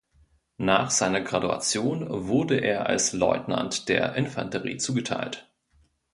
[0.57, 5.47] Nach seiner Graduation wurde er als Leutnant der Infanterie zugeteilt.